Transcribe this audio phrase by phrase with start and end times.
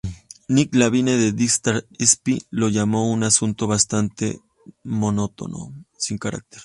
[0.47, 4.41] Nick Levine de "Digital Spy" lo llamó" un asunto bastante
[4.83, 6.59] monótono, sin carácter".